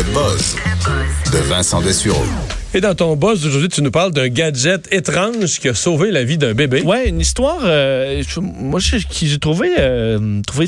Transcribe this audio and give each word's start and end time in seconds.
Le 0.00 0.04
buzz 0.14 0.56
de 1.30 1.36
Vincent 1.50 1.82
Dessureau. 1.82 2.24
Et 2.72 2.80
dans 2.80 2.94
ton 2.94 3.16
boss 3.16 3.42
d'aujourd'hui, 3.42 3.68
tu 3.68 3.82
nous 3.82 3.90
parles 3.90 4.12
d'un 4.12 4.28
gadget 4.28 4.88
étrange 4.90 5.58
qui 5.60 5.68
a 5.68 5.74
sauvé 5.74 6.10
la 6.10 6.24
vie 6.24 6.38
d'un 6.38 6.54
bébé. 6.54 6.80
Ouais, 6.80 7.10
une 7.10 7.20
histoire. 7.20 7.58
euh, 7.64 8.22
je- 8.26 8.40
moi, 8.40 8.80
j'ai 8.80 8.96
j'ai 9.10 9.38
trouvé, 9.38 9.72
euh, 9.78 10.40
trouvé 10.46 10.66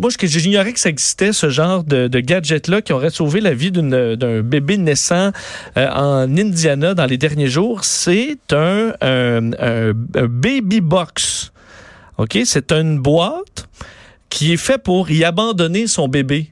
moi, 0.00 0.10
je- 0.10 0.26
j'ignorais 0.26 0.72
que 0.72 0.80
ça 0.80 0.88
existait 0.88 1.32
ce 1.32 1.48
genre 1.48 1.84
de, 1.84 2.08
de 2.08 2.18
gadget-là 2.18 2.82
qui 2.82 2.92
aurait 2.92 3.10
sauvé 3.10 3.40
la 3.40 3.54
vie 3.54 3.70
d'un 3.70 4.42
bébé 4.42 4.78
naissant 4.78 5.30
euh, 5.76 5.88
en 5.88 6.36
Indiana 6.36 6.94
dans 6.94 7.06
les 7.06 7.18
derniers 7.18 7.46
jours. 7.48 7.84
C'est 7.84 8.36
un, 8.52 8.94
un, 9.00 9.52
un- 9.60 9.90
un 10.16 10.26
baby 10.26 10.80
box. 10.80 11.52
Ok, 12.18 12.36
c'est 12.44 12.72
une 12.72 12.98
boîte 12.98 13.68
qui 14.28 14.52
est 14.52 14.56
fait 14.56 14.82
pour 14.82 15.08
y 15.12 15.22
abandonner 15.22 15.86
son 15.86 16.08
bébé 16.08 16.50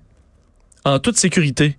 en 0.84 1.00
toute 1.00 1.18
sécurité. 1.18 1.76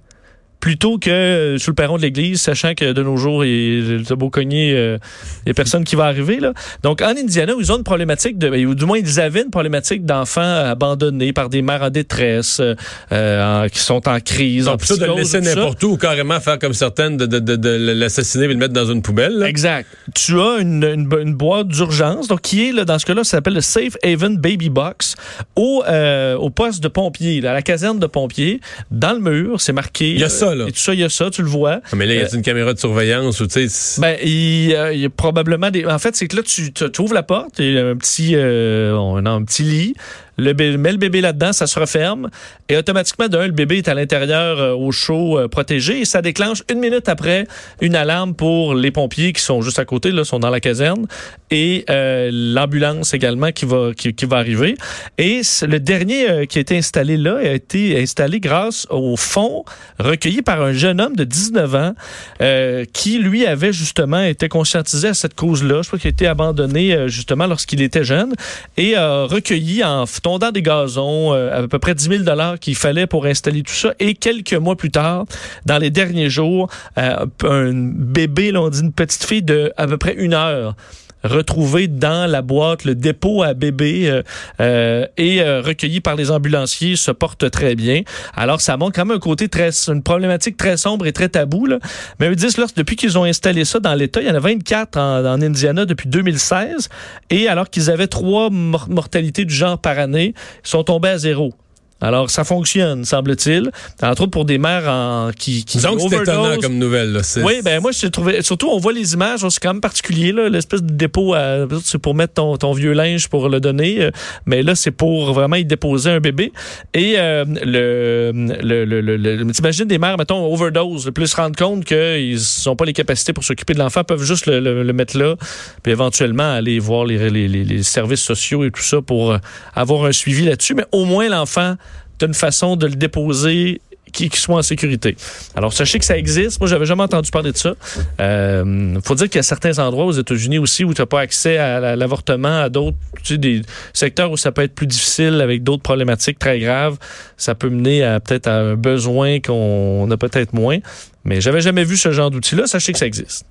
Plutôt 0.60 0.98
que 0.98 1.10
euh, 1.10 1.58
sur 1.58 1.72
le 1.72 1.76
perron 1.76 1.96
de 1.98 2.02
l'église, 2.02 2.42
sachant 2.42 2.74
que 2.76 2.92
de 2.92 3.02
nos 3.02 3.16
jours, 3.16 3.46
il 3.46 4.02
y 4.02 4.12
a 4.12 4.16
beau 4.16 4.30
cogner, 4.30 4.74
euh, 4.76 4.98
il 5.46 5.52
a 5.52 5.54
personne 5.54 5.84
qui 5.86 5.96
va 5.96 6.06
arriver. 6.06 6.40
Là. 6.40 6.54
Donc, 6.84 7.02
en 7.02 7.10
Indiana, 7.12 7.54
ils 7.58 7.72
ont 7.72 7.78
une 7.78 7.84
problématique, 7.84 8.38
de, 8.38 8.50
ou 8.66 8.76
du 8.76 8.86
moins, 8.86 8.98
ils 8.98 9.20
avaient 9.22 9.44
une 9.44 9.52
problématique 9.52 10.06
d'enfants 10.06 10.42
abandonnés 10.42 11.32
par 11.32 11.48
des 11.50 11.62
mères 11.62 11.82
en 11.84 11.90
détresse, 11.90 12.60
euh, 12.60 12.76
euh, 13.14 13.66
en- 13.66 13.70
qui 13.70 13.80
sont 13.80 14.08
en 14.08 14.20
crise, 14.20 14.68
en 14.68 14.72
Donc, 14.72 14.80
plutôt 14.82 14.98
de 14.98 15.06
le 15.06 15.16
laisser 15.16 15.40
n'importe 15.56 15.84
où 15.84 15.88
ou 15.92 15.98
carrément 15.98 16.40
faire 16.42 16.60
comme 16.60 16.74
certaines, 16.74 17.16
de, 17.18 17.26
de, 17.26 17.40
de, 17.40 17.56
de 17.56 17.70
l'assassiner 17.94 18.46
et 18.46 18.48
le 18.50 18.56
mettre 18.56 18.74
dans 18.74 18.86
une 18.92 19.02
poubelle. 19.02 19.38
là. 19.38 19.48
Exact. 19.48 19.88
Tu 20.14 20.40
as 20.40 20.58
une, 20.60 20.84
une, 20.84 21.10
une 21.22 21.34
boîte 21.36 21.68
d'urgence, 21.70 22.28
donc 22.28 22.42
qui 22.42 22.68
est, 22.68 22.72
là, 22.74 22.84
dans 22.86 23.00
ce 23.00 23.06
cas-là, 23.06 23.24
ça 23.24 23.32
s'appelle 23.38 23.54
le 23.56 23.62
Safe 23.62 23.96
Haven 24.04 24.38
Baby 24.38 24.70
Box, 24.70 25.16
au, 25.56 25.84
euh, 25.88 26.36
au 26.36 26.50
poste 26.50 26.84
de 26.84 26.88
pompier, 26.90 27.40
là, 27.42 27.52
à 27.52 27.54
la 27.54 27.62
caserne 27.62 27.98
de 28.00 28.08
pompiers, 28.08 28.60
dans 28.92 29.14
le 29.14 29.20
mur, 29.20 29.62
c'est 29.62 29.74
marqué. 29.74 30.12
Il 30.12 30.20
y 30.20 30.24
a 30.24 30.30
ça, 30.30 30.49
là. 30.56 30.66
Et 30.68 30.72
tout 30.72 30.80
ça, 30.80 30.94
il 30.94 31.00
y 31.00 31.04
a 31.04 31.10
ça, 31.10 31.30
tu 31.30 31.42
le 31.42 31.48
vois. 31.48 31.82
Ah, 31.84 31.96
Mais 31.96 32.06
là, 32.06 32.14
il 32.14 32.20
y 32.20 32.24
a 32.24 32.36
une 32.36 32.42
caméra 32.42 32.74
de 32.74 32.80
surveillance 32.80 33.40
ou 33.40 33.48
tu 33.48 33.70
sais. 33.70 34.02
Ben, 34.02 34.18
il, 34.24 34.74
euh, 34.74 34.94
y 34.94 35.06
a 35.06 35.10
probablement 35.10 35.72
des. 35.72 35.86
En 35.86 36.00
fait, 36.00 36.16
c'est 36.16 36.28
que 36.28 36.36
là, 36.36 36.42
tu 36.44 37.02
ouvres 37.02 37.14
la 37.14 37.24
porte, 37.24 37.60
il 37.60 37.74
y 37.74 37.80
a 37.80 37.88
un 37.88 37.96
petit, 37.96 38.36
euh, 38.36 38.94
on 38.94 39.26
a 39.26 39.30
un 39.30 39.44
petit 39.44 39.64
lit. 39.64 39.96
Le 40.40 40.54
bébé, 40.54 40.78
met 40.78 40.92
le 40.92 40.98
bébé 40.98 41.22
là-dedans, 41.22 41.54
ça 41.54 41.68
se 41.68 41.80
referme. 41.80 42.30
Et 42.70 42.78
automatiquement, 42.78 43.28
d'un, 43.28 43.46
le 43.46 43.52
bébé 43.52 43.78
est 43.78 43.88
à 43.88 43.94
l'intérieur 43.94 44.60
euh, 44.60 44.74
au 44.74 44.92
chaud, 44.92 45.38
euh, 45.38 45.48
protégé. 45.48 46.02
Et 46.02 46.06
ça 46.06 46.22
déclenche 46.22 46.64
une 46.72 46.80
minute 46.80 47.10
après 47.10 47.46
une 47.82 47.96
alarme 47.96 48.34
pour 48.34 48.74
les 48.74 48.92
pompiers 48.92 49.34
qui 49.34 49.42
sont 49.42 49.62
juste 49.62 49.80
à 49.80 49.86
côté, 49.86 50.12
là, 50.12 50.24
sont 50.24 50.40
dans 50.40 50.50
la 50.50 50.60
caserne. 50.60 51.06
Et 51.52 51.86
euh, 51.90 52.30
l'ambulance 52.32 53.14
également 53.14 53.52
qui 53.52 53.66
va, 53.66 53.92
qui, 53.96 54.14
qui 54.14 54.26
va 54.26 54.38
arriver. 54.38 54.76
Et 55.18 55.42
le 55.68 55.80
dernier 55.80 56.30
euh, 56.30 56.46
qui 56.46 56.58
a 56.58 56.62
été 56.62 56.78
installé 56.78 57.18
là 57.18 57.38
a 57.38 57.54
été 57.54 58.00
installé 58.02 58.40
grâce 58.40 58.88
au 58.90 59.16
fonds 59.16 59.64
recueilli 60.00 60.42
par 60.42 60.62
un 60.62 60.74
jeune 60.74 61.02
homme 61.02 61.16
de 61.16 61.24
19 61.24 61.76
ans 61.76 61.94
euh, 62.42 62.86
qui, 62.92 63.20
lui, 63.20 63.46
avait 63.46 63.74
justement 63.74 64.22
été 64.22 64.48
conscientisé 64.48 65.10
à 65.10 65.14
cette 65.14 65.36
cause-là. 65.36 65.82
Je 65.82 65.88
crois 65.88 66.00
qu'il 66.00 66.08
a 66.08 66.12
été 66.12 66.28
abandonné 66.28 66.94
euh, 66.94 67.08
justement 67.08 67.48
lorsqu'il 67.48 67.82
était 67.82 68.04
jeune 68.04 68.34
et 68.78 68.96
a 68.96 69.26
recueilli 69.26 69.84
en 69.84 70.06
f- 70.30 70.40
tondant 70.40 70.52
des 70.52 70.62
gazons 70.62 71.34
euh, 71.34 71.64
à 71.64 71.68
peu 71.68 71.80
près 71.80 71.96
10 71.96 72.24
000 72.26 72.58
qu'il 72.62 72.76
fallait 72.76 73.08
pour 73.08 73.26
installer 73.26 73.64
tout 73.64 73.74
ça. 73.74 73.94
Et 74.00 74.14
quelques 74.14 74.54
mois 74.54 74.76
plus 74.76 74.92
tard, 74.92 75.26
dans 75.66 75.78
les 75.80 75.90
derniers 75.90 76.30
jours, 76.30 76.70
euh, 76.98 77.26
un 77.44 77.72
bébé, 77.74 78.52
là, 78.52 78.62
on 78.62 78.70
dit 78.70 78.82
une 78.82 78.94
petite 78.94 79.24
fille 79.26 79.42
de 79.42 79.74
à 79.78 79.88
peu 79.88 79.98
près 79.98 80.14
une 80.14 80.34
heure 80.34 80.76
retrouvé 81.24 81.88
dans 81.88 82.30
la 82.30 82.42
boîte 82.42 82.86
le 82.86 82.96
dépôt 82.96 83.44
à 83.44 83.54
bébé 83.54 84.10
euh, 84.10 84.24
euh, 84.62 85.06
et 85.18 85.42
euh, 85.42 85.62
recueilli 85.62 86.00
par 86.00 86.16
les 86.16 86.32
ambulanciers 86.32 86.96
se 86.96 87.12
porte 87.12 87.50
très 87.52 87.76
bien. 87.76 88.02
Alors 88.36 88.62
ça 88.62 88.78
montre 88.78 88.96
quand 88.96 89.06
même 89.06 89.18
un 89.18 89.20
côté 89.20 89.50
très 89.50 89.70
une 89.90 90.04
problématique 90.04 90.58
très 90.58 90.78
sombre 90.78 91.06
et 91.08 91.12
très 91.14 91.30
tabou 91.30 91.66
là. 91.66 91.80
Mais 92.20 92.28
ils 92.28 92.36
disent 92.36 92.56
depuis 92.76 92.96
qu'ils 92.96 93.18
ont 93.18 93.24
installé 93.24 93.66
ça 93.66 93.80
dans 93.80 93.96
l'État, 93.96 94.22
il 94.22 94.28
y 94.28 94.32
en 94.32 94.36
a 94.36 94.40
24 94.40 94.98
en, 94.98 95.26
en 95.26 95.42
Indiana 95.42 95.86
depuis 95.86 96.10
2016 96.10 96.90
et 97.30 97.48
alors 97.48 97.70
qu'ils 97.70 97.90
avaient 97.90 98.08
trois 98.08 98.50
mor- 98.50 98.88
mortalités 98.90 99.46
du 99.46 99.54
genre 99.54 99.78
par 99.78 100.00
année, 100.00 100.34
ils 100.64 100.70
sont 100.70 100.84
tombés 100.84 101.10
à 101.10 101.18
zéro. 101.18 101.54
Alors, 102.02 102.30
ça 102.30 102.44
fonctionne, 102.44 103.04
semble-t-il. 103.06 103.72
Entre 104.02 104.22
autres 104.22 104.32
pour 104.32 104.46
des 104.46 104.58
mères 104.58 104.88
en, 104.88 105.32
qui, 105.38 105.66
qui 105.66 105.78
que 105.96 106.02
c'est 106.02 106.08
étonnant 106.32 106.44
comme 106.62 106.78
nouvelle. 106.78 107.12
Là. 107.12 107.24
Oui, 107.44 107.56
ben 107.64 107.82
moi, 107.82 107.92
je 107.92 108.08
trouvé. 108.08 108.42
Surtout, 108.42 108.70
on 108.70 108.78
voit 108.78 108.94
les 108.94 109.14
images, 109.14 109.42
c'est 109.50 109.60
quand 109.60 109.74
même 109.74 109.82
particulier, 109.82 110.32
là, 110.32 110.48
l'espèce 110.50 110.82
de 110.82 110.94
dépôt. 110.94 111.34
à- 111.34 111.66
C'est 111.84 111.98
pour 111.98 112.16
mettre 112.16 112.36
ton, 112.36 112.58
ton 112.58 112.72
vieux 112.74 112.94
linge 112.94 113.28
pour 113.28 113.50
le 113.50 113.60
donner. 113.60 114.02
euh, 114.04 114.12
Mais 114.46 114.64
là, 114.64 114.76
c'est 114.76 114.92
pour 114.92 115.34
vraiment 115.34 115.56
y 115.58 115.66
déposer 115.66 116.10
un 116.12 116.20
bébé. 116.20 116.52
Et 116.94 117.16
euh, 117.18 117.44
le, 117.46 118.32
le, 118.62 118.86
le, 118.86 119.02
le, 119.02 119.18
le- 119.18 119.52
t'imagines 119.52 119.86
des 119.86 119.98
mères, 119.98 120.18
mettons, 120.18 120.46
overdose, 120.54 121.12
plus 121.14 121.28
se 121.28 121.36
rendre 121.36 121.56
compte 121.58 121.86
qu'ils 121.86 122.38
n'ont 122.66 122.76
pas 122.76 122.86
les 122.86 122.94
capacités 122.94 123.34
pour 123.34 123.44
s'occuper 123.44 123.74
de 123.74 123.80
l'enfant, 123.80 124.04
peuvent 124.04 124.24
juste 124.24 124.46
le, 124.46 124.60
le- 124.60 124.84
le 124.84 124.94
mettre 124.94 125.18
là, 125.18 125.36
puis 125.84 125.92
éventuellement 125.92 126.54
aller 126.54 126.80
voir 126.80 127.06
les, 127.06 127.30
les, 127.30 127.48
les- 127.48 127.64
les 127.66 127.84
services 127.84 128.22
sociaux 128.22 128.64
et 128.64 128.72
tout 128.72 128.82
ça 128.84 129.02
pour 129.02 129.32
euh, 129.34 129.38
avoir 129.76 130.06
un 130.06 130.12
suivi 130.12 130.46
là-dessus. 130.46 130.74
Mais 130.76 130.86
au 130.92 131.06
moins, 131.06 131.28
l'enfant, 131.30 131.76
t'as 132.20 132.28
une 132.28 132.34
façon 132.36 132.76
de 132.76 132.86
le 132.86 132.96
déposer 132.96 133.82
qui, 134.12 134.28
qui 134.30 134.40
soit 134.40 134.56
en 134.58 134.62
sécurité. 134.64 135.16
Alors, 135.56 135.72
sachez 135.72 136.00
que 136.00 136.06
ça 136.06 136.18
existe. 136.18 136.60
Moi, 136.60 136.68
j'avais 136.68 136.88
jamais 136.88 137.04
entendu 137.04 137.30
parler 137.30 137.52
de 137.52 137.58
ça. 137.58 137.76
Euh, 138.20 139.00
faut 139.06 139.14
dire 139.14 139.28
qu'il 139.28 139.36
y 139.36 139.40
a 139.40 139.44
certains 139.44 139.78
endroits 139.78 140.06
aux 140.06 140.12
États-Unis 140.14 140.58
aussi 140.58 140.84
où 140.84 140.96
tu 140.96 141.02
n'as 141.02 141.06
pas 141.06 141.22
accès 141.22 141.58
à 141.58 141.80
la- 141.80 141.96
l'avortement, 141.96 142.62
à 142.62 142.70
d'autres, 142.70 142.98
tu 143.24 143.34
sais, 143.34 143.38
des 143.38 143.62
secteurs 143.94 144.32
où 144.32 144.38
ça 144.38 144.52
peut 144.52 144.64
être 144.64 144.74
plus 144.74 144.88
difficile 144.88 145.40
avec 145.42 145.62
d'autres 145.64 145.84
problématiques 145.84 146.40
très 146.40 146.60
graves. 146.60 146.98
Ça 147.38 147.54
peut 147.54 147.70
mener 147.70 148.04
à 148.04 148.20
peut-être 148.20 148.48
à 148.48 148.56
un 148.56 148.76
besoin 148.76 149.40
qu'on 149.42 150.10
a 150.10 150.18
peut-être 150.18 150.54
moins. 150.54 150.78
Mais 151.24 151.40
j'avais 151.40 151.62
jamais 151.62 151.84
vu 151.84 151.96
ce 151.96 152.12
genre 152.12 152.32
d'outil-là. 152.32 152.66
Sachez 152.66 152.94
que 152.94 152.98
ça 152.98 153.06
existe. 153.06 153.46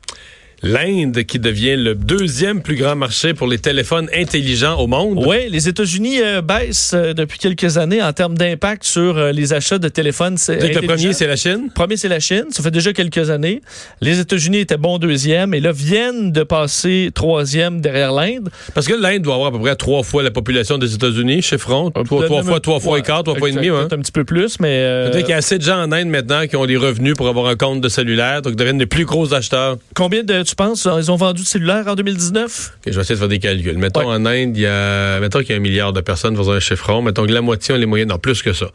L'Inde 0.62 1.22
qui 1.22 1.38
devient 1.38 1.76
le 1.76 1.94
deuxième 1.94 2.62
plus 2.62 2.74
grand 2.74 2.96
marché 2.96 3.32
pour 3.32 3.46
les 3.46 3.58
téléphones 3.58 4.08
intelligents 4.12 4.76
au 4.80 4.88
monde. 4.88 5.24
Oui, 5.24 5.48
les 5.48 5.68
États-Unis 5.68 6.20
euh, 6.20 6.42
baissent 6.42 6.94
euh, 6.94 7.14
depuis 7.14 7.38
quelques 7.38 7.78
années 7.78 8.02
en 8.02 8.12
termes 8.12 8.36
d'impact 8.36 8.82
sur 8.82 9.18
euh, 9.18 9.30
les 9.30 9.52
achats 9.52 9.78
de 9.78 9.88
téléphones. 9.88 10.36
le 10.48 10.84
premier, 10.84 11.12
c'est 11.12 11.28
la 11.28 11.36
Chine? 11.36 11.68
Premier, 11.72 11.96
c'est 11.96 12.08
la 12.08 12.18
Chine. 12.18 12.46
Ça 12.50 12.64
fait 12.64 12.72
déjà 12.72 12.92
quelques 12.92 13.30
années. 13.30 13.60
Les 14.00 14.18
États-Unis 14.18 14.58
étaient 14.58 14.76
bons 14.76 14.98
deuxième 14.98 15.54
et 15.54 15.60
là 15.60 15.70
viennent 15.70 16.32
de 16.32 16.42
passer 16.42 17.10
troisième 17.14 17.80
derrière 17.80 18.10
l'Inde. 18.10 18.48
Parce 18.74 18.88
que 18.88 18.94
l'Inde 18.94 19.22
doit 19.22 19.34
avoir 19.34 19.50
à 19.50 19.52
peu 19.52 19.60
près 19.60 19.76
trois 19.76 20.02
fois 20.02 20.24
la 20.24 20.32
population 20.32 20.76
des 20.76 20.92
États-Unis, 20.92 21.40
chiffrons. 21.40 21.92
Trois, 21.92 22.26
trois 22.26 22.42
fois, 22.42 22.58
trois 22.58 22.80
fois 22.80 22.98
et 22.98 23.02
quart, 23.02 23.22
trois 23.22 23.36
fois 23.36 23.48
et 23.48 23.52
demi. 23.52 23.68
Hein. 23.68 23.82
Peut-être 23.82 23.92
un 23.92 24.02
petit 24.02 24.12
peu 24.12 24.24
plus, 24.24 24.58
mais... 24.58 25.04
C'est-à-dire 25.04 25.20
qu'il 25.20 25.30
y 25.30 25.34
a 25.34 25.36
assez 25.36 25.58
de 25.58 25.62
gens 25.62 25.80
en 25.80 25.92
Inde 25.92 26.08
maintenant 26.08 26.48
qui 26.48 26.56
ont 26.56 26.64
les 26.64 26.76
revenus 26.76 27.14
pour 27.14 27.28
avoir 27.28 27.46
un 27.46 27.54
compte 27.54 27.80
de 27.80 27.88
cellulaire, 27.88 28.42
donc 28.42 28.56
deviennent 28.56 28.80
les 28.80 28.86
plus 28.86 29.04
gros 29.04 29.32
acheteurs. 29.34 29.76
combien 29.94 30.24
de, 30.24 30.47
tu 30.48 30.54
penses, 30.56 30.86
ils 30.98 31.10
ont 31.10 31.16
vendu 31.16 31.42
de 31.42 31.46
cellulaires 31.46 31.86
en 31.86 31.94
2019? 31.94 32.72
Ok, 32.76 32.82
je 32.86 32.90
vais 32.92 33.00
essayer 33.00 33.14
de 33.14 33.18
faire 33.20 33.28
des 33.28 33.38
calculs. 33.38 33.78
Mettons 33.78 34.00
Ouais. 34.00 34.06
en 34.06 34.26
Inde, 34.26 34.56
il 34.56 34.62
y 34.62 34.66
a, 34.66 35.20
mettons 35.20 35.40
qu'il 35.40 35.50
y 35.50 35.52
a 35.52 35.56
un 35.56 35.60
milliard 35.60 35.92
de 35.92 36.00
personnes 36.00 36.34
dans 36.34 36.50
un 36.50 36.60
chiffron. 36.60 37.02
Mettons 37.02 37.26
que 37.26 37.32
la 37.32 37.40
moitié 37.40 37.74
ont 37.74 37.78
les 37.78 37.86
moyens, 37.86 38.10
non, 38.10 38.18
plus 38.18 38.42
que 38.42 38.52
ça. 38.52 38.66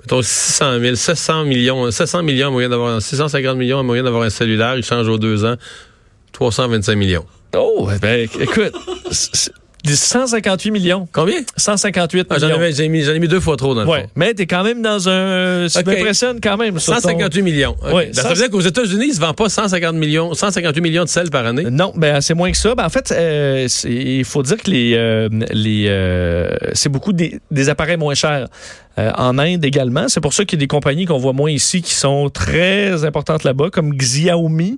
Mettons 0.00 0.22
600 0.22 0.80
000, 0.80 0.94
700 0.94 1.44
millions, 1.44 1.90
700 1.90 2.22
millions 2.22 2.48
en 2.48 2.52
moyen 2.52 2.68
d'avoir, 2.68 3.00
650 3.00 3.56
millions 3.56 3.78
en 3.78 3.84
moyen 3.84 4.02
d'avoir 4.02 4.22
un 4.22 4.30
cellulaire. 4.30 4.76
Ils 4.76 4.84
changent 4.84 5.08
aux 5.08 5.18
deux 5.18 5.44
ans. 5.44 5.56
325 6.32 6.94
millions. 6.96 7.24
Oh, 7.56 7.88
ben, 8.00 8.28
écoute, 8.40 8.72
158 9.90 10.70
millions. 10.70 11.08
Combien? 11.12 11.40
158 11.56 12.26
Ah, 12.30 12.38
j'en, 12.38 12.46
millions. 12.46 12.58
avais, 12.58 12.72
j'ai 12.72 12.88
mis, 12.88 13.02
j'en 13.02 13.12
ai 13.12 13.18
mis 13.18 13.28
deux 13.28 13.40
fois 13.40 13.56
trop 13.56 13.74
dans 13.74 13.82
le 13.82 13.88
Ouais, 13.88 14.02
fond. 14.02 14.08
mais 14.16 14.32
t'es 14.34 14.46
quand 14.46 14.62
même 14.62 14.80
dans 14.82 15.08
un... 15.08 15.68
Ça 15.68 15.82
m'impressionne 15.84 16.38
quand 16.40 16.56
même. 16.56 16.78
sur 16.78 16.94
ton- 16.94 17.00
158 17.00 17.42
millions. 17.42 17.76
Ouais, 17.92 18.10
ça 18.12 18.22
ça, 18.22 18.28
veut 18.28 18.34
dire 18.36 18.50
qu'aux 18.50 18.60
États-Unis, 18.60 19.04
ils 19.06 19.08
ne 19.10 19.14
se 19.14 19.20
vendent 19.20 19.36
pas 19.36 19.48
150 19.48 19.94
millions, 19.96 20.34
158 20.34 20.80
millions 20.80 21.04
de 21.04 21.08
sel 21.08 21.30
par 21.30 21.46
année? 21.46 21.64
Non, 21.70 21.92
ben 21.96 22.20
c'est 22.20 22.34
moins 22.34 22.50
que 22.52 22.56
ça. 22.58 22.74
Ben, 22.74 22.84
en 22.84 22.88
fait, 22.90 23.10
euh, 23.12 23.66
il 23.84 24.24
faut 24.24 24.42
dire 24.42 24.56
que 24.58 24.70
les, 24.70 24.94
euh, 24.94 25.28
les 25.52 25.86
euh, 25.88 26.48
c'est 26.74 26.88
beaucoup 26.88 27.12
des, 27.12 27.40
des 27.50 27.68
appareils 27.68 27.96
moins 27.96 28.14
chers. 28.14 28.46
Euh, 28.98 29.10
en 29.16 29.38
Inde 29.38 29.64
également. 29.64 30.08
C'est 30.08 30.20
pour 30.20 30.34
ça 30.34 30.44
qu'il 30.44 30.58
y 30.58 30.60
a 30.60 30.64
des 30.64 30.66
compagnies 30.66 31.06
qu'on 31.06 31.16
voit 31.16 31.32
moins 31.32 31.50
ici 31.50 31.80
qui 31.80 31.94
sont 31.94 32.28
très 32.28 33.04
importantes 33.06 33.42
là-bas, 33.42 33.70
comme 33.70 33.94
Xiaomi, 33.94 34.76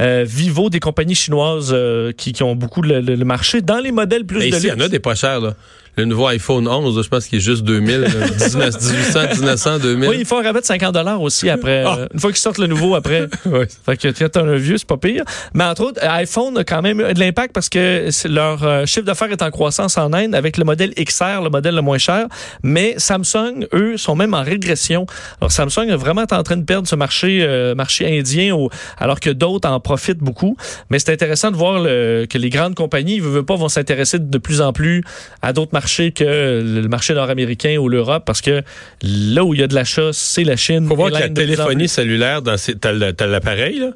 euh, 0.00 0.24
Vivo, 0.24 0.70
des 0.70 0.78
compagnies 0.78 1.16
chinoises 1.16 1.70
euh, 1.72 2.12
qui, 2.12 2.32
qui 2.32 2.44
ont 2.44 2.54
beaucoup 2.54 2.80
le, 2.80 3.00
le- 3.00 3.16
le 3.16 3.24
marché 3.24 3.62
dans 3.62 3.78
les 3.80 3.90
modèles 3.90 4.24
plus 4.24 4.38
Mais 4.38 4.50
de 4.50 4.56
ici, 4.56 4.66
il 4.68 4.70
y 4.70 4.72
en 4.72 4.80
a 4.84 4.88
des 4.88 5.00
pas 5.00 5.16
chers. 5.16 5.40
Là. 5.40 5.54
Le 5.98 6.04
nouveau 6.04 6.26
iPhone 6.26 6.68
11, 6.68 6.94
là, 6.94 7.02
je 7.02 7.08
pense 7.08 7.26
qu'il 7.26 7.38
est 7.38 7.40
juste 7.40 7.62
2000, 7.64 8.00
là, 8.02 8.08
19, 8.08 8.74
1800, 8.82 9.20
1900, 9.36 9.78
2000. 9.78 10.08
Oui, 10.10 10.16
il 10.20 10.26
faut 10.26 10.36
un 10.36 10.42
rabais 10.42 10.60
de 10.60 10.66
50 10.66 10.92
dollars 10.92 11.22
aussi 11.22 11.48
après. 11.48 11.84
Ah. 11.86 11.96
euh, 12.00 12.06
une 12.12 12.20
fois 12.20 12.30
qu'ils 12.32 12.40
sortent 12.40 12.58
le 12.58 12.66
nouveau 12.66 12.94
après. 12.94 13.28
Ouais. 13.46 13.66
Fait 13.86 13.96
que 13.96 14.08
quand 14.08 14.28
t'as 14.28 14.42
un 14.42 14.56
vieux, 14.56 14.76
c'est 14.76 14.86
pas 14.86 14.98
pire. 14.98 15.24
Mais 15.54 15.64
entre 15.64 15.84
autres, 15.84 16.00
iPhone 16.04 16.58
a 16.58 16.64
quand 16.64 16.82
même 16.82 17.00
eu 17.00 17.14
de 17.14 17.18
l'impact 17.20 17.54
parce 17.54 17.68
que 17.70 18.08
leur 18.28 18.62
euh, 18.64 18.84
chiffre 18.84 19.06
d'affaires 19.06 19.30
est 19.30 19.40
en 19.40 19.50
croissance 19.50 19.96
en 19.96 20.12
Inde 20.12 20.34
avec 20.34 20.58
le 20.58 20.64
modèle 20.64 20.92
XR, 20.94 21.40
le 21.42 21.48
modèle 21.48 21.74
le 21.76 21.80
moins 21.80 21.96
cher. 21.98 22.26
Mais 22.62 22.94
Samsung, 22.98 23.66
eux, 23.72 23.96
sont 23.96 24.16
même 24.16 24.34
en 24.34 24.42
régression. 24.42 25.06
Alors 25.40 25.50
Samsung 25.52 25.88
est 25.88 25.96
vraiment 25.96 26.24
en 26.30 26.42
train 26.42 26.56
de 26.58 26.64
perdre 26.64 26.86
ce 26.88 26.96
marché, 26.96 27.38
euh, 27.42 27.74
marché 27.74 28.18
indien, 28.18 28.54
au- 28.54 28.68
alors 28.98 29.18
que 29.20 29.30
d'autres 29.30 29.68
en 29.68 29.80
profitent 29.80 30.18
beaucoup. 30.18 30.56
Mais 30.90 30.98
c'est 30.98 31.12
intéressant 31.12 31.50
de 31.50 31.56
voir 31.56 31.78
le- 31.80 32.26
que 32.28 32.36
les 32.36 32.50
grandes 32.50 32.74
compagnies, 32.74 33.20
veulent 33.20 33.44
pas, 33.46 33.56
vont 33.56 33.68
s'intéresser 33.70 34.18
de 34.18 34.38
plus 34.38 34.60
en 34.60 34.72
plus 34.74 35.02
à 35.40 35.52
d'autres 35.54 35.70
marchés 35.72 35.85
marché 35.86 36.10
que 36.10 36.62
le 36.64 36.88
marché 36.88 37.14
nord-américain 37.14 37.76
ou 37.76 37.88
l'Europe 37.88 38.24
parce 38.26 38.40
que 38.40 38.62
là 39.02 39.44
où 39.44 39.54
il 39.54 39.60
y 39.60 39.62
a 39.62 39.68
de 39.68 39.74
l'achat, 39.76 40.10
c'est 40.12 40.42
la 40.42 40.56
Chine. 40.56 40.84
Faut 40.88 40.96
voir 40.96 41.10
que 41.10 41.14
la 41.14 41.28
téléphonie 41.28 41.88
cellulaire, 41.88 42.42
dans 42.42 42.56
ces- 42.56 42.74
t'as 42.74 42.92
l'appareil, 42.92 43.78
là, 43.78 43.90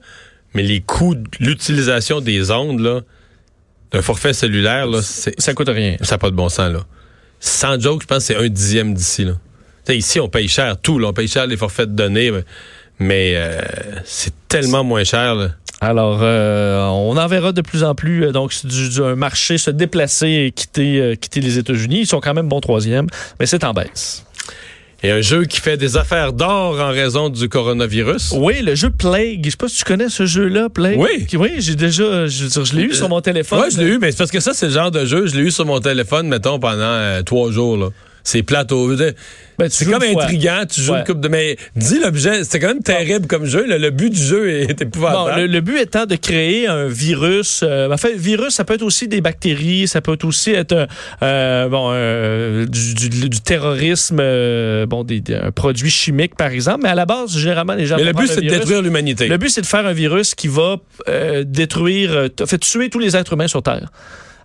mais 0.54 0.62
les 0.62 0.80
coûts 0.80 1.16
de 1.16 1.24
l'utilisation 1.40 2.20
des 2.20 2.52
ondes, 2.52 2.78
là, 2.78 3.00
d'un 3.90 4.02
forfait 4.02 4.32
cellulaire, 4.32 4.86
là, 4.86 5.00
c'est, 5.02 5.34
Ça 5.40 5.52
coûte 5.52 5.68
rien. 5.68 5.96
ça 6.02 6.14
n'a 6.14 6.18
pas 6.18 6.30
de 6.30 6.36
bon 6.36 6.48
sens, 6.48 6.72
là. 6.72 6.86
Sans 7.40 7.80
joke, 7.80 8.02
je 8.02 8.06
pense 8.06 8.18
que 8.18 8.34
c'est 8.34 8.36
un 8.36 8.48
dixième 8.48 8.94
d'ici, 8.94 9.24
là. 9.24 9.32
Ici, 9.88 10.20
on 10.20 10.28
paye 10.28 10.46
cher 10.46 10.76
tout, 10.80 11.00
là. 11.00 11.08
On 11.08 11.12
paye 11.12 11.26
cher 11.26 11.48
les 11.48 11.56
forfaits 11.56 11.90
de 11.90 11.96
données, 11.96 12.30
mais, 12.30 12.44
mais, 13.00 13.32
euh, 13.34 13.60
c'est 14.04 14.32
tellement 14.46 14.84
moins 14.84 15.02
cher, 15.02 15.34
là. 15.34 15.48
Alors, 15.80 16.20
euh, 16.22 16.84
on 16.88 17.16
en 17.16 17.26
verra 17.26 17.52
de 17.52 17.62
plus 17.62 17.84
en 17.84 17.94
plus 17.94 18.24
euh, 18.24 18.32
donc 18.32 18.52
du, 18.66 19.00
marché 19.16 19.56
se 19.56 19.70
déplacer 19.70 20.28
et 20.28 20.50
quitter, 20.50 21.00
euh, 21.00 21.14
quitter 21.14 21.40
les 21.40 21.58
États-Unis. 21.58 22.00
Ils 22.00 22.06
sont 22.06 22.20
quand 22.20 22.34
même 22.34 22.48
bon 22.48 22.60
troisième, 22.60 23.06
mais 23.38 23.46
c'est 23.46 23.64
en 23.64 23.72
baisse. 23.72 24.26
Et 25.02 25.10
un 25.10 25.22
jeu 25.22 25.46
qui 25.46 25.58
fait 25.58 25.78
des 25.78 25.96
affaires 25.96 26.34
d'or 26.34 26.78
en 26.78 26.90
raison 26.90 27.30
du 27.30 27.48
coronavirus. 27.48 28.34
Oui, 28.36 28.60
le 28.60 28.74
jeu 28.74 28.90
Plague. 28.90 29.40
Je 29.42 29.50
sais 29.50 29.56
pas 29.56 29.68
si 29.68 29.78
tu 29.78 29.84
connais 29.84 30.10
ce 30.10 30.26
jeu-là, 30.26 30.68
Plague. 30.68 30.98
Oui. 30.98 31.26
Oui, 31.32 31.52
j'ai 31.58 31.74
déjà, 31.74 32.26
je, 32.26 32.44
veux 32.44 32.50
dire, 32.50 32.64
je 32.66 32.76
l'ai 32.76 32.82
eu 32.82 32.92
sur 32.92 33.08
mon 33.08 33.22
téléphone. 33.22 33.60
Ouais, 33.60 33.70
je 33.70 33.78
l'ai 33.78 33.86
eu, 33.86 33.98
mais 33.98 34.10
c'est 34.10 34.18
parce 34.18 34.30
que 34.30 34.40
ça, 34.40 34.52
c'est 34.52 34.66
le 34.66 34.72
genre 34.72 34.90
de 34.90 35.06
jeu, 35.06 35.26
je 35.26 35.34
l'ai 35.34 35.44
eu 35.44 35.50
sur 35.50 35.64
mon 35.64 35.80
téléphone, 35.80 36.28
mettons, 36.28 36.58
pendant 36.58 36.82
euh, 36.82 37.22
trois 37.22 37.50
jours, 37.50 37.78
là. 37.78 37.88
C'est 38.24 38.42
plate 38.42 38.72
au. 38.72 38.94
Ben, 39.58 39.68
C'est 39.70 39.84
comme 39.84 40.02
intriguant, 40.02 40.62
tu 40.70 40.80
joues 40.80 40.92
Ouais. 40.92 41.00
une 41.00 41.04
coupe 41.04 41.20
de. 41.20 41.28
Mais 41.28 41.56
dis 41.76 41.98
l'objet, 42.00 42.44
c'était 42.44 42.60
quand 42.60 42.68
même 42.68 42.82
terrible 42.82 43.26
comme 43.26 43.44
jeu. 43.44 43.66
Le, 43.66 43.76
le 43.78 43.90
but 43.90 44.10
du 44.10 44.22
jeu 44.22 44.50
est 44.50 44.66
Bon, 44.78 44.84
épouvantable. 44.86 45.40
le, 45.42 45.46
le 45.46 45.60
but 45.60 45.78
étant 45.78 46.06
de 46.06 46.16
créer 46.16 46.66
un 46.66 46.86
virus. 46.86 47.60
euh, 47.62 47.90
en 47.92 47.96
fait, 47.96 48.14
virus, 48.16 48.54
ça 48.54 48.64
peut 48.64 48.74
être 48.74 48.82
aussi 48.82 49.06
des 49.08 49.20
bactéries, 49.20 49.86
ça 49.88 50.00
peut 50.00 50.16
aussi 50.22 50.50
être 50.52 50.86
euh, 51.22 51.68
bon, 51.68 51.90
euh, 51.92 52.66
du, 52.66 52.94
du- 52.94 53.28
du 53.28 53.40
terrorisme, 53.40 54.18
euh, 54.20 54.86
bon, 54.86 55.04
des, 55.04 55.20
des- 55.20 55.34
un 55.34 55.50
produit 55.50 55.90
chimique, 55.90 56.36
par 56.36 56.50
exemple. 56.52 56.80
Mais 56.84 56.88
à 56.90 56.94
la 56.94 57.06
base, 57.06 57.36
généralement, 57.36 57.74
les 57.74 57.86
gens. 57.86 57.96
Mais 57.96 58.04
le 58.04 58.12
but, 58.12 58.28
c'est 58.28 58.40
de 58.40 58.48
détruire 58.48 58.82
l'humanité. 58.82 59.28
Le 59.28 59.36
but, 59.36 59.50
c'est 59.50 59.60
de 59.62 59.66
faire 59.66 59.86
un 59.86 59.92
virus 59.92 60.34
qui 60.34 60.48
va 60.48 60.76
détruire, 61.44 62.28
fait 62.46 62.58
tuer 62.58 62.90
tous 62.90 62.98
les 62.98 63.16
êtres 63.16 63.32
humains 63.34 63.48
sur 63.48 63.62
Terre. 63.62 63.90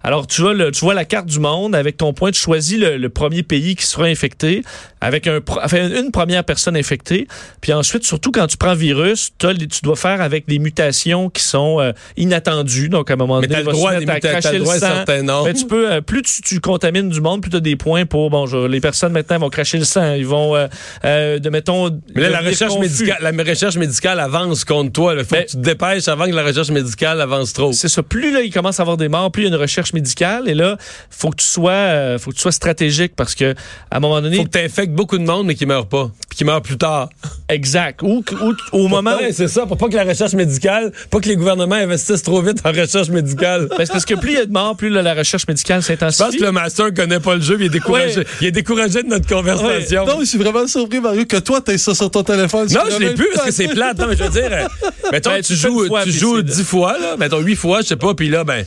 Alors, 0.07 0.27
tu 0.27 0.41
vois, 0.43 0.53
le- 0.53 0.69
tu 0.69 0.81
vois 0.81 0.93
la 0.93 1.03
carte 1.03 1.25
du 1.25 1.39
monde 1.39 1.73
avec 1.75 1.97
ton 1.97 2.13
point, 2.13 2.29
tu 2.29 2.39
choisis 2.39 2.77
le, 2.77 2.97
le 2.97 3.09
premier 3.09 3.41
pays 3.41 3.75
qui 3.75 3.87
sera 3.87 4.03
infecté, 4.05 4.61
avec 5.01 5.25
un, 5.25 5.39
enfin, 5.63 5.89
une 5.89 6.11
première 6.11 6.43
personne 6.43 6.77
infectée. 6.77 7.27
Puis 7.59 7.73
ensuite, 7.73 8.03
surtout 8.03 8.31
quand 8.31 8.45
tu 8.45 8.55
prends 8.57 8.75
virus, 8.75 9.31
tu 9.39 9.47
dois 9.81 9.95
faire 9.95 10.21
avec 10.21 10.47
des 10.47 10.59
mutations 10.59 11.31
qui 11.31 11.41
sont 11.41 11.79
euh, 11.81 11.91
inattendues. 12.17 12.89
Donc, 12.89 13.09
à 13.09 13.13
un 13.13 13.17
moment 13.17 13.35
donné, 13.41 13.47
t'as 13.47 13.61
il 13.61 13.65
le 13.65 13.71
droit 13.71 13.91
à 13.91 13.99
des 13.99 14.05
le 14.05 14.05
droit 14.05 14.15
à 14.43 14.51
le 14.51 14.61
un 14.63 14.73
sang. 14.79 14.79
certain 14.79 15.23
nombre. 15.23 15.45
Ben, 15.45 15.53
tu 15.55 15.65
peux, 15.65 15.91
euh, 15.91 16.01
plus 16.01 16.21
tu, 16.21 16.41
tu 16.43 16.59
contamines 16.59 17.09
du 17.09 17.19
monde, 17.21 17.41
plus 17.41 17.49
tu 17.49 17.57
as 17.57 17.61
des 17.61 17.75
points 17.75 18.05
pour, 18.05 18.29
bon, 18.29 18.45
je- 18.45 18.67
les 18.67 18.79
personnes 18.81 19.11
maintenant 19.11 19.39
vont 19.39 19.49
cracher 19.49 19.79
le 19.79 19.85
sang. 19.85 20.13
Ils 20.13 20.27
vont, 20.27 20.55
euh, 20.55 20.67
euh, 21.03 21.39
de, 21.39 21.49
mettons, 21.49 21.89
Mais 22.13 22.21
là, 22.21 22.29
la 22.29 22.39
recherche, 22.41 22.73
confus. 22.73 22.81
médicale, 23.03 23.17
la 23.35 23.43
recherche 23.43 23.75
médicale 23.77 24.19
avance 24.19 24.65
contre 24.65 24.91
toi. 24.91 25.15
Il 25.17 25.25
faut 25.25 25.35
Ben- 25.35 25.45
que 25.45 25.49
tu 25.49 25.57
te 25.57 25.61
dépêches 25.61 26.07
avant 26.07 26.25
que 26.25 26.31
la 26.35 26.43
recherche 26.43 26.69
médicale 26.69 27.21
avance 27.21 27.53
trop. 27.53 27.73
C'est 27.73 27.87
ça. 27.89 28.03
Plus 28.03 28.31
là, 28.31 28.41
il 28.41 28.53
commence 28.53 28.79
à 28.79 28.83
avoir 28.83 28.97
des 28.97 29.07
morts, 29.09 29.31
plus 29.31 29.43
il 29.43 29.45
y 29.45 29.51
a 29.51 29.55
une 29.55 29.59
recherche 29.61 29.93
médicale. 29.95 30.47
Et 30.47 30.53
là, 30.53 30.77
faut 31.09 31.31
que 31.31 31.37
tu 31.37 31.45
sois, 31.47 31.71
euh, 31.71 32.19
faut 32.19 32.29
que 32.29 32.35
tu 32.35 32.41
sois 32.41 32.51
stratégique 32.51 33.13
parce 33.15 33.33
que 33.33 33.55
à 33.89 33.97
un 33.97 33.99
moment 33.99 34.21
donné, 34.21 34.37
faut 34.37 34.43
que 34.43 34.49
tu 34.49 34.59
infectes 34.63 34.93
beaucoup 34.93 35.17
de 35.17 35.23
monde, 35.23 35.47
mais 35.47 35.55
qui 35.55 35.65
meurent 35.65 35.87
pas. 35.87 36.11
Puis 36.29 36.37
qui 36.37 36.43
meurent 36.45 36.61
plus 36.61 36.77
tard. 36.77 37.09
exact. 37.49 38.01
Ou, 38.03 38.23
ou- 38.41 38.53
au 38.71 38.87
moment, 38.87 39.15
Ouais, 39.17 39.31
c'est 39.31 39.47
ça, 39.47 39.65
pour 39.65 39.77
pas 39.77 39.87
que 39.87 39.95
la 39.95 40.03
recherche 40.03 40.33
médicale, 40.33 40.91
pas 41.09 41.19
que 41.19 41.27
les 41.29 41.35
gouvernements 41.35 41.75
investissent 41.75 42.23
trop 42.23 42.41
vite 42.41 42.59
en 42.65 42.69
recherche 42.71 43.09
médicale. 43.09 43.67
Ben, 43.69 43.85
c'est 43.85 43.91
parce 43.93 44.05
que 44.05 44.15
plus 44.15 44.31
il 44.31 44.37
y 44.37 44.41
a 44.41 44.45
de 44.45 44.51
morts, 44.51 44.75
plus 44.75 44.89
là, 44.89 45.01
la 45.01 45.13
recherche 45.13 45.47
médicale 45.47 45.81
Je 45.81 45.93
pense 45.93 46.15
s'intensifie. 46.15 46.37
que 46.39 46.43
le 46.43 46.51
master 46.51 46.93
connaît 46.93 47.19
pas 47.19 47.35
le 47.35 47.41
jeu, 47.41 47.57
mais 47.57 47.65
il 47.65 47.67
est 47.67 47.69
découragé. 47.69 48.19
Ouais. 48.19 48.25
Il 48.41 48.47
est 48.47 48.51
découragé 48.51 49.01
de 49.03 49.07
notre 49.07 49.27
conversation. 49.27 50.05
Non, 50.05 50.17
je 50.19 50.25
suis 50.25 50.37
vraiment 50.37 50.67
surpris, 50.67 50.99
Mario, 50.99 51.25
que 51.25 51.37
toi, 51.37 51.61
t'aies 51.61 51.77
ça 51.77 51.95
sur 51.95 52.11
ton 52.11 52.23
téléphone. 52.23 52.67
Non, 52.71 52.81
je 52.91 52.97
l'ai 52.99 53.13
plus 53.13 53.29
parce 53.33 53.45
que 53.47 53.51
c'est 53.53 53.67
plate. 53.69 53.97
Non, 53.97 54.07
mais 54.07 54.17
je 54.17 54.23
veux 54.23 54.29
dire, 54.29 54.49
euh, 54.51 54.67
mettons, 55.11 55.29
Ben, 55.31 55.41
tu, 55.41 55.55
joues, 55.55 55.87
fois, 55.87 56.03
tu 56.03 56.11
joues 56.11 56.37
c'est- 56.37 56.43
dix 56.43 56.63
fois, 56.63 56.97
là, 56.99 57.15
mettons 57.17 57.39
huit 57.39 57.55
fois, 57.55 57.81
je 57.81 57.87
sais 57.87 57.95
pas, 57.95 58.13
puis 58.13 58.29
là, 58.29 58.43
ben, 58.43 58.65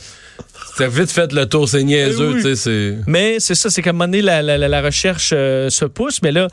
t'as 0.77 0.87
vite 0.87 1.11
fait 1.11 1.18
le 1.31 1.45
tour, 1.45 1.67
c'est 1.69 1.83
niaiseux, 1.83 2.31
Eh 2.31 2.35
oui. 2.35 2.41
Mais 3.07 3.37
c'est 3.39 3.55
ça, 3.55 3.69
c'est 3.69 3.81
qu'à 3.81 3.89
un 3.89 3.93
moment 3.93 4.05
donné, 4.05 4.21
la, 4.21 4.41
la- 4.41 4.57
la- 4.57 4.67
la 4.67 4.81
recherche 4.81 5.31
euh, 5.35 5.69
se 5.69 5.85
pousse, 5.85 6.21
mais 6.21 6.31
là, 6.31 6.47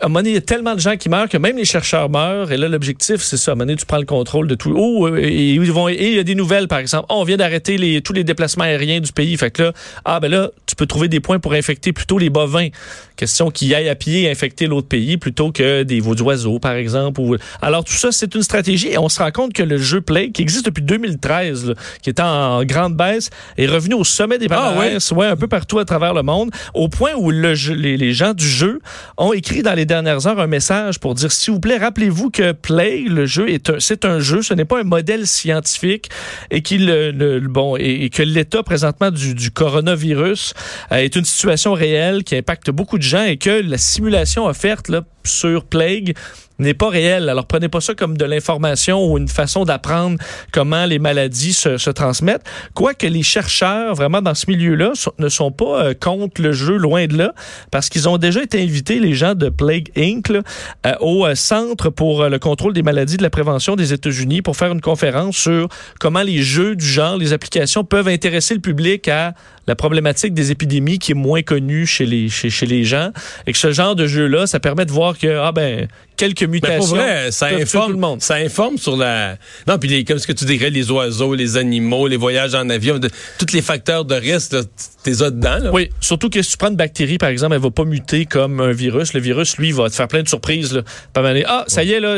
à 0.00 0.06
un 0.06 0.08
moment 0.08 0.20
donné, 0.20 0.30
il 0.30 0.34
y 0.34 0.38
a 0.38 0.42
tellement 0.42 0.74
de 0.74 0.80
gens 0.80 0.96
qui 0.96 1.08
meurent 1.08 1.28
que 1.28 1.36
même 1.38 1.56
les 1.56 1.64
chercheurs 1.64 2.08
meurent. 2.10 2.52
Et 2.52 2.56
là, 2.56 2.68
l'objectif, 2.68 3.22
c'est 3.22 3.36
ça. 3.36 3.50
À 3.50 3.52
un 3.52 3.54
moment 3.56 3.66
donné, 3.66 3.76
tu 3.76 3.86
prends 3.86 3.98
le 3.98 4.04
contrôle 4.06 4.48
de 4.48 4.54
tout. 4.54 4.74
Oh, 4.76 5.08
et, 5.16 5.50
ils 5.54 5.72
vont, 5.72 5.88
et 5.88 5.96
il 5.98 6.14
y 6.14 6.18
a 6.18 6.24
des 6.24 6.34
nouvelles, 6.34 6.68
par 6.68 6.78
exemple. 6.78 7.06
Oh, 7.10 7.16
on 7.18 7.24
vient 7.24 7.36
d'arrêter 7.36 7.78
les, 7.78 8.00
tous 8.02 8.12
les 8.12 8.24
déplacements 8.24 8.64
aériens 8.64 9.00
du 9.00 9.12
pays. 9.12 9.36
Fait 9.36 9.50
que 9.50 9.62
là, 9.64 9.72
ah, 10.04 10.20
ben 10.20 10.30
là, 10.30 10.50
tu 10.66 10.74
peux 10.76 10.86
trouver 10.86 11.08
des 11.08 11.20
points 11.20 11.38
pour 11.38 11.52
infecter 11.52 11.92
plutôt 11.92 12.18
les 12.18 12.30
bovins. 12.30 12.68
Question 13.16 13.50
qu'ils 13.50 13.74
aillent 13.74 13.88
à 13.88 13.94
pied 13.96 14.22
et 14.22 14.30
infecter 14.30 14.66
l'autre 14.66 14.88
pays 14.88 15.16
plutôt 15.16 15.50
que 15.50 15.82
des 15.82 16.00
veaux 16.00 16.14
d'oiseaux, 16.14 16.58
par 16.58 16.74
exemple. 16.74 17.20
Ou... 17.20 17.36
Alors, 17.62 17.84
tout 17.84 17.94
ça, 17.94 18.12
c'est 18.12 18.34
une 18.34 18.42
stratégie. 18.42 18.88
Et 18.88 18.98
on 18.98 19.08
se 19.08 19.18
rend 19.18 19.30
compte 19.30 19.52
que 19.52 19.62
le 19.62 19.78
jeu 19.78 20.00
Play, 20.00 20.30
qui 20.30 20.42
existe 20.42 20.66
depuis 20.66 20.82
2013, 20.82 21.68
là, 21.68 21.74
qui 22.02 22.10
est 22.10 22.20
en 22.20 22.64
grande 22.64 22.96
baisse, 22.96 23.30
est 23.56 23.66
revenu 23.66 23.94
au 23.94 24.04
sommet 24.04 24.38
des 24.38 24.46
Ah, 24.50 24.72
palmarès, 24.74 25.10
ouais, 25.12 25.26
un 25.26 25.36
peu 25.36 25.48
partout 25.48 25.78
à 25.78 25.84
travers 25.84 26.14
le 26.14 26.22
monde, 26.22 26.50
au 26.74 26.88
point 26.88 27.12
où 27.16 27.30
le 27.30 27.54
jeu- 27.54 27.74
les, 27.74 27.96
les 27.96 28.12
gens 28.12 28.34
du 28.34 28.46
jeu 28.48 28.80
ont 29.16 29.32
écrit 29.32 29.62
dans 29.62 29.67
les 29.74 29.86
dernières 29.86 30.26
heures 30.26 30.38
un 30.40 30.46
message 30.46 31.00
pour 31.00 31.14
dire, 31.14 31.32
s'il 31.32 31.54
vous 31.54 31.60
plaît, 31.60 31.78
rappelez-vous 31.78 32.30
que 32.30 32.52
Play, 32.52 33.04
le 33.08 33.26
jeu, 33.26 33.48
est 33.48 33.78
c'est 33.78 34.04
un 34.04 34.18
jeu, 34.18 34.42
ce 34.42 34.54
n'est 34.54 34.64
pas 34.64 34.80
un 34.80 34.84
modèle 34.84 35.26
scientifique 35.26 36.08
et, 36.50 36.58
et 36.58 38.10
que 38.10 38.22
l'état 38.22 38.62
présentement 38.62 39.10
du, 39.10 39.34
du 39.34 39.50
coronavirus 39.50 40.54
euh, 40.92 40.96
est 40.96 41.16
une 41.16 41.24
situation 41.24 41.72
réelle 41.72 42.24
qui 42.24 42.36
impacte 42.36 42.70
beaucoup 42.70 42.98
de 42.98 43.02
gens 43.02 43.24
et 43.24 43.36
que 43.36 43.62
la 43.62 43.78
simulation 43.78 44.46
offerte 44.46 44.88
là, 44.88 45.02
sur 45.28 45.64
Plague 45.64 46.14
n'est 46.58 46.74
pas 46.74 46.88
réelle. 46.88 47.28
Alors 47.28 47.46
prenez 47.46 47.68
pas 47.68 47.80
ça 47.80 47.94
comme 47.94 48.16
de 48.16 48.24
l'information 48.24 49.04
ou 49.06 49.18
une 49.18 49.28
façon 49.28 49.64
d'apprendre 49.64 50.18
comment 50.52 50.86
les 50.86 50.98
maladies 50.98 51.52
se, 51.52 51.90
transmettent. 51.90 52.44
Quoique 52.74 53.06
les 53.06 53.22
chercheurs 53.22 53.94
vraiment 53.94 54.20
dans 54.20 54.34
ce 54.34 54.46
milieu-là 54.48 54.92
ne 55.18 55.28
sont 55.28 55.52
pas 55.52 55.84
euh, 55.84 55.94
contre 55.94 56.42
le 56.42 56.52
jeu, 56.52 56.76
loin 56.76 57.06
de 57.06 57.16
là, 57.16 57.32
parce 57.70 57.88
qu'ils 57.88 58.08
ont 58.08 58.18
déjà 58.18 58.42
été 58.42 58.62
invités, 58.62 59.00
les 59.00 59.14
gens 59.14 59.34
de 59.34 59.48
Plague 59.48 59.88
Inc., 59.96 60.30
euh, 60.30 60.92
au 61.00 61.26
euh, 61.26 61.34
Centre 61.34 61.90
pour 61.90 62.24
le 62.28 62.38
contrôle 62.38 62.72
des 62.72 62.82
maladies 62.82 63.16
de 63.16 63.22
la 63.22 63.30
prévention 63.30 63.76
des 63.76 63.92
États-Unis 63.92 64.42
pour 64.42 64.56
faire 64.56 64.72
une 64.72 64.80
conférence 64.80 65.36
sur 65.36 65.68
comment 66.00 66.22
les 66.22 66.42
jeux 66.42 66.76
du 66.76 66.84
genre, 66.84 67.16
les 67.16 67.32
applications 67.32 67.84
peuvent 67.84 68.08
intéresser 68.08 68.54
le 68.54 68.60
public 68.60 69.08
à 69.08 69.34
la 69.68 69.76
problématique 69.76 70.34
des 70.34 70.50
épidémies 70.50 70.98
qui 70.98 71.12
est 71.12 71.14
moins 71.14 71.42
connue 71.42 71.86
chez 71.86 72.06
les, 72.06 72.28
chez, 72.28 72.50
chez 72.50 72.66
les 72.66 72.82
gens. 72.84 73.12
Et 73.46 73.52
que 73.52 73.58
ce 73.58 73.70
genre 73.70 73.94
de 73.94 74.06
jeu-là, 74.08 74.46
ça 74.48 74.58
permet 74.58 74.84
de 74.86 74.90
voir 74.92 75.16
que, 75.16 75.38
ah 75.38 75.52
ben, 75.52 75.86
quelques 76.16 76.40
Mais 76.42 76.46
mutations. 76.48 76.78
pour 76.78 76.86
vrai, 76.96 77.30
ça 77.30 77.46
informe, 77.48 77.92
le 77.92 77.98
monde. 77.98 78.22
ça 78.22 78.34
informe 78.36 78.78
sur 78.78 78.96
la. 78.96 79.36
Non, 79.68 79.78
puis 79.78 79.88
les- 79.88 80.04
comme 80.04 80.18
ce 80.18 80.26
que 80.26 80.32
tu 80.32 80.46
dirais, 80.46 80.70
les 80.70 80.90
oiseaux, 80.90 81.34
les 81.34 81.56
animaux, 81.56 82.08
les 82.08 82.16
voyages 82.16 82.54
en 82.54 82.68
avion, 82.70 82.98
de- 82.98 83.10
tous 83.38 83.52
les 83.52 83.62
facteurs 83.62 84.04
de 84.04 84.14
risque, 84.14 84.56
t'es 85.04 85.12
dedans. 85.12 85.58
Là? 85.58 85.70
Oui, 85.72 85.90
surtout 86.00 86.30
que 86.30 86.40
si 86.42 86.52
tu 86.52 86.56
prends 86.56 86.70
une 86.70 86.76
bactérie, 86.76 87.18
par 87.18 87.28
exemple, 87.28 87.54
elle 87.54 87.60
va 87.60 87.70
pas 87.70 87.84
muter 87.84 88.24
comme 88.24 88.60
un 88.60 88.72
virus. 88.72 89.12
Le 89.12 89.20
virus, 89.20 89.58
lui, 89.58 89.70
va 89.72 89.90
te 89.90 89.94
faire 89.94 90.08
plein 90.08 90.22
de 90.22 90.28
surprises. 90.28 90.72
Là. 90.72 90.82
Pas 91.12 91.22
mal. 91.22 91.44
Ah, 91.46 91.64
ça 91.68 91.84
y 91.84 91.92
est, 91.92 92.00
là, 92.00 92.16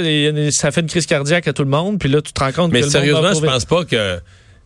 ça 0.52 0.70
fait 0.70 0.80
une 0.82 0.86
crise 0.86 1.06
cardiaque 1.06 1.48
à 1.48 1.52
tout 1.52 1.64
le 1.64 1.70
monde. 1.70 1.98
Puis 1.98 2.08
là, 2.08 2.22
tu 2.22 2.32
te 2.32 2.40
rends 2.40 2.52
compte 2.52 2.72
Mais 2.72 2.80
que 2.82 2.88
sérieusement, 2.88 3.34
je 3.34 3.40
pense 3.40 3.64
pas 3.64 3.84
que. 3.84 4.20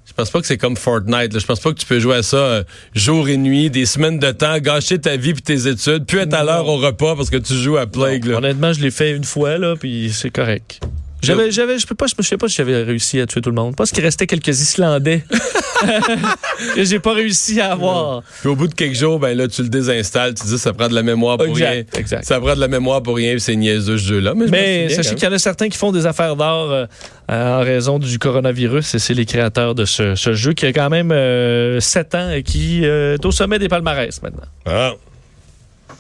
Je 0.06 0.12
pense 0.12 0.30
pas 0.30 0.40
que 0.40 0.46
c'est 0.46 0.58
comme 0.58 0.76
Fortnite. 0.76 1.32
là. 1.32 1.38
Je 1.38 1.46
pense 1.46 1.60
pas 1.60 1.72
que 1.72 1.78
tu 1.78 1.86
peux 1.86 1.98
jouer 1.98 2.16
à 2.16 2.22
ça 2.22 2.36
euh, 2.36 2.64
jour 2.94 3.28
et 3.28 3.36
nuit, 3.36 3.70
des 3.70 3.86
semaines 3.86 4.18
de 4.18 4.30
temps, 4.30 4.58
gâcher 4.58 4.98
ta 4.98 5.16
vie 5.16 5.32
puis 5.32 5.42
tes 5.42 5.66
études, 5.66 6.04
puis 6.06 6.18
être 6.18 6.34
à 6.34 6.44
l'heure 6.44 6.68
au 6.68 6.76
repas 6.76 7.16
parce 7.16 7.30
que 7.30 7.36
tu 7.36 7.54
joues 7.54 7.78
à 7.78 7.86
Plague. 7.86 8.26
là. 8.26 8.36
Honnêtement, 8.36 8.72
je 8.72 8.80
l'ai 8.80 8.90
fait 8.90 9.12
une 9.12 9.24
fois, 9.24 9.58
là, 9.58 9.74
puis 9.76 10.10
c'est 10.12 10.30
correct. 10.30 10.80
J'avais, 11.24 11.50
j'avais, 11.50 11.78
je 11.78 11.86
peux 11.86 11.94
pas, 11.94 12.06
je 12.06 12.14
me 12.16 12.22
souviens 12.22 12.38
pas 12.38 12.48
si 12.48 12.56
j'avais 12.56 12.82
réussi 12.82 13.20
à 13.20 13.26
tuer 13.26 13.40
tout 13.40 13.50
le 13.50 13.56
monde. 13.56 13.74
Parce 13.76 13.90
qu'il 13.90 14.02
restait 14.04 14.26
quelques 14.26 14.48
Islandais 14.48 15.24
que 16.74 16.84
j'ai 16.84 16.98
pas 16.98 17.12
réussi 17.12 17.60
à 17.60 17.72
avoir. 17.72 18.22
Puis 18.40 18.48
au 18.48 18.56
bout 18.56 18.68
de 18.68 18.74
quelques 18.74 18.94
jours, 18.94 19.18
ben 19.18 19.36
là, 19.36 19.48
tu 19.48 19.62
le 19.62 19.68
désinstalles, 19.68 20.34
tu 20.34 20.46
dis 20.46 20.58
ça 20.58 20.72
prend 20.72 20.88
de 20.88 20.94
la 20.94 21.02
mémoire 21.02 21.36
pour 21.36 21.46
Exact, 21.46 21.70
rien. 21.70 21.84
exact. 22.00 22.24
Ça 22.24 22.40
prend 22.40 22.54
de 22.54 22.60
la 22.60 22.68
mémoire 22.68 23.02
pour 23.02 23.16
rien, 23.16 23.36
c'est 23.38 23.56
niaiseux 23.56 23.98
ce 23.98 24.04
jeu-là. 24.04 24.34
Mais, 24.34 24.88
sachez 24.88 25.10
quand 25.10 25.14
qu'il 25.16 25.28
y 25.28 25.30
en 25.30 25.34
a 25.34 25.38
certains 25.38 25.68
qui 25.68 25.78
font 25.78 25.92
des 25.92 26.06
affaires 26.06 26.36
d'or 26.36 26.70
euh, 26.70 26.86
euh, 27.30 27.60
en 27.60 27.64
raison 27.64 27.98
du 27.98 28.18
coronavirus 28.18 28.94
et 28.94 28.98
c'est 28.98 29.14
les 29.14 29.26
créateurs 29.26 29.74
de 29.74 29.84
ce, 29.84 30.14
ce 30.14 30.32
jeu 30.34 30.52
qui 30.52 30.66
a 30.66 30.72
quand 30.72 30.90
même 30.90 31.10
euh, 31.12 31.80
7 31.80 32.14
ans 32.14 32.30
et 32.30 32.42
qui 32.42 32.84
euh, 32.84 33.14
est 33.14 33.24
au 33.24 33.30
sommet 33.30 33.58
des 33.58 33.68
palmarès 33.68 34.22
maintenant. 34.22 34.44
Ah. 34.66 34.92